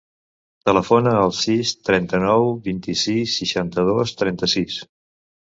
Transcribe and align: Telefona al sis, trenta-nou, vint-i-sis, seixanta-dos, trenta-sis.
Telefona 0.69 1.11
al 1.17 1.33
sis, 1.39 1.73
trenta-nou, 1.89 2.47
vint-i-sis, 2.69 3.37
seixanta-dos, 3.43 4.17
trenta-sis. 4.25 4.81